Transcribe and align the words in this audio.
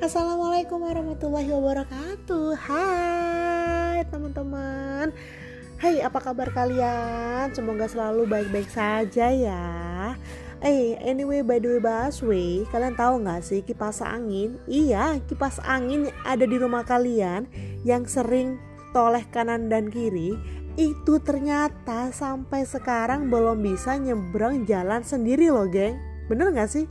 Assalamualaikum 0.00 0.80
warahmatullahi 0.80 1.52
wabarakatuh. 1.52 2.56
Hai 2.56 4.00
teman-teman. 4.08 5.12
Hai 5.76 6.00
apa 6.00 6.16
kabar 6.24 6.48
kalian? 6.56 7.52
Semoga 7.52 7.84
selalu 7.84 8.24
baik-baik 8.24 8.72
saja 8.72 9.28
ya. 9.28 9.68
Eh 10.64 10.96
hey, 10.96 11.04
anyway 11.04 11.44
by 11.44 11.60
the 11.60 11.76
way 11.76 11.80
Baswe 11.84 12.64
Kalian 12.72 12.96
tahu 12.96 13.28
gak 13.28 13.44
sih 13.44 13.60
kipas 13.60 14.00
angin? 14.00 14.56
Iya 14.64 15.20
kipas 15.28 15.60
angin 15.68 16.08
ada 16.24 16.44
di 16.44 16.56
rumah 16.60 16.84
kalian 16.84 17.48
Yang 17.84 18.20
sering 18.20 18.60
toleh 18.92 19.24
kanan 19.28 19.68
dan 19.68 19.88
kiri 19.92 20.36
Itu 20.80 21.20
ternyata 21.20 22.08
sampai 22.12 22.64
sekarang 22.64 23.28
belum 23.28 23.60
bisa 23.60 24.00
nyebrang 24.00 24.64
jalan 24.64 25.04
sendiri 25.04 25.52
loh 25.52 25.68
geng. 25.68 26.00
Bener 26.28 26.56
gak 26.56 26.72
sih? 26.72 26.88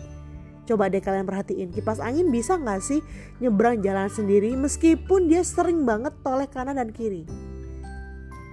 Coba 0.69 0.85
deh 0.85 1.01
kalian 1.01 1.25
perhatiin 1.25 1.73
kipas 1.73 1.97
angin 1.97 2.29
bisa 2.29 2.53
nggak 2.53 2.77
sih 2.77 3.01
nyebrang 3.41 3.81
jalan 3.81 4.05
sendiri 4.05 4.53
meskipun 4.53 5.25
dia 5.25 5.41
sering 5.41 5.81
banget 5.81 6.13
toleh 6.21 6.45
kanan 6.45 6.77
dan 6.77 6.93
kiri. 6.93 7.25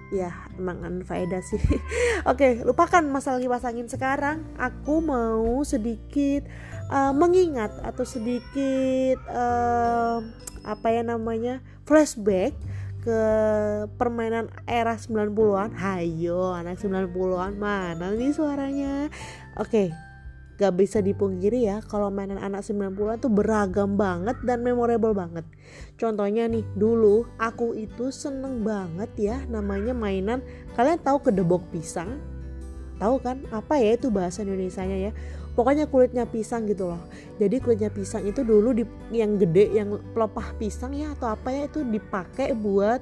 Ya 0.09 0.33
emang 0.57 0.81
faedah 1.05 1.45
sih. 1.45 1.61
Oke 2.31 2.65
lupakan 2.65 3.05
masalah 3.05 3.37
kipas 3.37 3.69
angin 3.69 3.85
sekarang. 3.93 4.49
Aku 4.57 5.05
mau 5.05 5.61
sedikit 5.61 6.49
uh, 6.89 7.13
mengingat 7.13 7.77
atau 7.85 8.09
sedikit 8.09 9.21
uh, 9.29 10.25
apa 10.65 10.89
ya 10.89 11.05
namanya 11.05 11.61
flashback 11.85 12.57
ke 13.05 13.21
permainan 14.01 14.49
era 14.65 14.97
90-an. 14.97 15.77
Hayo 15.77 16.57
anak 16.57 16.81
90-an 16.81 17.61
mana 17.61 18.09
nih 18.17 18.33
suaranya? 18.33 19.13
Oke, 19.61 19.93
gak 20.57 20.73
bisa 20.81 21.05
dipungkiri 21.05 21.69
ya 21.69 21.85
kalau 21.85 22.09
mainan 22.09 22.41
anak 22.41 22.65
90-an 22.65 23.21
tuh 23.21 23.29
beragam 23.29 23.95
banget 23.95 24.37
dan 24.45 24.65
memorable 24.65 25.13
banget. 25.13 25.45
Contohnya 26.01 26.49
nih 26.49 26.65
dulu 26.77 27.29
aku 27.37 27.77
itu 27.77 28.09
seneng 28.09 28.65
banget 28.65 29.11
ya 29.17 29.37
namanya 29.53 29.93
mainan 29.93 30.41
kalian 30.73 31.01
tahu 31.01 31.21
kedebok 31.21 31.69
pisang? 31.69 32.17
Tahu 32.97 33.21
kan? 33.21 33.45
Apa 33.53 33.77
ya 33.77 34.01
itu 34.01 34.09
bahasa 34.09 34.41
Indonesia 34.41 34.81
nya 34.81 35.13
ya? 35.13 35.13
Pokoknya 35.53 35.89
kulitnya 35.89 36.29
pisang 36.29 36.69
gitu 36.69 36.93
loh. 36.93 37.01
Jadi 37.41 37.61
kulitnya 37.61 37.89
pisang 37.89 38.25
itu 38.29 38.45
dulu 38.45 38.77
di, 38.77 38.85
yang 39.13 39.41
gede 39.41 39.73
yang 39.73 40.01
pelepah 40.13 40.57
pisang 40.57 40.97
ya 40.97 41.13
atau 41.17 41.33
apa 41.33 41.49
ya 41.53 41.69
itu 41.69 41.85
dipakai 41.85 42.57
buat 42.57 43.01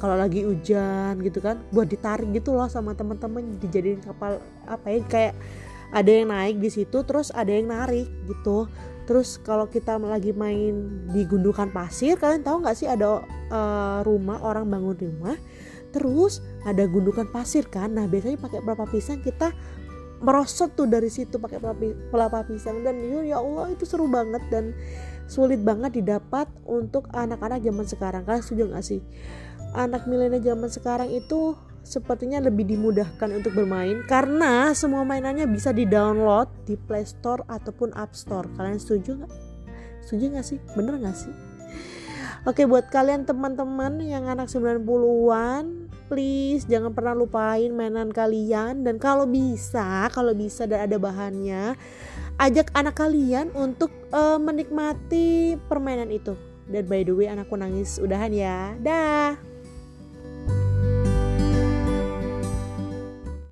kalau 0.00 0.20
lagi 0.20 0.44
hujan 0.44 1.16
gitu 1.24 1.40
kan 1.40 1.64
buat 1.72 1.88
ditarik 1.88 2.28
gitu 2.36 2.52
loh 2.52 2.68
sama 2.68 2.92
teman-teman 2.92 3.56
dijadiin 3.56 4.04
kapal 4.04 4.36
apa 4.68 4.86
ya 4.92 5.00
kayak 5.08 5.34
ada 5.94 6.10
yang 6.10 6.34
naik 6.34 6.58
di 6.58 6.70
situ 6.74 7.06
terus 7.06 7.30
ada 7.30 7.54
yang 7.54 7.70
narik 7.70 8.10
gitu. 8.26 8.66
Terus 9.04 9.38
kalau 9.38 9.70
kita 9.70 10.00
lagi 10.00 10.34
main 10.34 11.06
di 11.12 11.22
gundukan 11.28 11.70
pasir 11.70 12.18
kalian 12.18 12.42
tahu 12.42 12.66
nggak 12.66 12.76
sih 12.76 12.88
ada 12.90 13.22
uh, 13.52 14.00
rumah 14.02 14.42
orang 14.42 14.66
bangun 14.66 14.96
rumah? 14.98 15.38
Terus 15.94 16.42
ada 16.66 16.82
gundukan 16.90 17.30
pasir 17.30 17.70
kan? 17.70 17.94
Nah 17.94 18.10
biasanya 18.10 18.42
pakai 18.42 18.58
berapa 18.66 18.82
pisang 18.90 19.22
kita 19.22 19.54
merosot 20.24 20.72
tuh 20.74 20.90
dari 20.90 21.12
situ 21.12 21.38
pakai 21.38 21.62
pelapa 22.10 22.42
pisang. 22.48 22.82
Dan 22.82 22.98
ya 23.22 23.38
Allah 23.38 23.70
itu 23.70 23.86
seru 23.86 24.10
banget 24.10 24.42
dan 24.50 24.74
sulit 25.30 25.60
banget 25.62 26.00
didapat 26.00 26.50
untuk 26.66 27.06
anak-anak 27.14 27.62
zaman 27.62 27.86
sekarang. 27.86 28.22
Kalian 28.26 28.42
setuju 28.42 28.62
nggak 28.72 28.84
sih? 28.84 29.00
Anak 29.76 30.10
milenial 30.10 30.42
zaman 30.42 30.70
sekarang 30.72 31.12
itu 31.12 31.54
sepertinya 31.84 32.40
lebih 32.40 32.64
dimudahkan 32.64 33.30
untuk 33.30 33.52
bermain 33.52 34.00
karena 34.08 34.72
semua 34.72 35.04
mainannya 35.04 35.44
bisa 35.44 35.70
di-download 35.70 36.48
di 36.64 36.74
Play 36.80 37.04
Store 37.04 37.44
ataupun 37.46 37.92
App 37.94 38.16
Store. 38.16 38.48
Kalian 38.56 38.80
setuju 38.80 39.20
nggak? 39.20 39.32
Setuju 40.02 40.24
nggak 40.34 40.46
sih? 40.48 40.58
Bener 40.72 40.96
nggak 40.98 41.16
sih? 41.16 41.34
Oke 42.44 42.68
buat 42.68 42.92
kalian 42.92 43.24
teman-teman 43.24 44.04
yang 44.04 44.28
anak 44.28 44.52
90-an 44.52 45.88
Please 46.12 46.68
jangan 46.68 46.92
pernah 46.92 47.16
lupain 47.16 47.72
mainan 47.72 48.12
kalian 48.12 48.84
Dan 48.84 49.00
kalau 49.00 49.24
bisa, 49.24 50.12
kalau 50.12 50.36
bisa 50.36 50.68
dan 50.68 50.84
ada 50.84 51.00
bahannya 51.00 51.72
Ajak 52.36 52.68
anak 52.76 53.00
kalian 53.00 53.48
untuk 53.56 53.88
uh, 54.12 54.36
menikmati 54.36 55.56
permainan 55.72 56.12
itu 56.12 56.36
Dan 56.68 56.84
by 56.84 57.00
the 57.00 57.16
way 57.16 57.32
anakku 57.32 57.56
nangis 57.56 57.96
udahan 57.96 58.28
ya 58.36 58.76
Dah 58.76 59.53